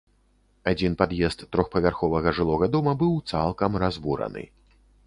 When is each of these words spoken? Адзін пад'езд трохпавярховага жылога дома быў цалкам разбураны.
Адзін 0.71 0.95
пад'езд 1.01 1.45
трохпавярховага 1.57 2.35
жылога 2.41 2.73
дома 2.79 2.99
быў 3.05 3.13
цалкам 3.35 3.71
разбураны. 3.87 4.43